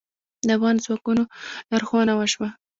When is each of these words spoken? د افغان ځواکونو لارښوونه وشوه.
د 0.47 0.49
افغان 0.57 0.75
ځواکونو 0.85 1.23
لارښوونه 1.69 2.13
وشوه. 2.15 2.49